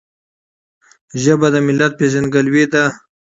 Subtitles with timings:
[1.21, 2.83] ژبه د ملت پیژندګلوي ده.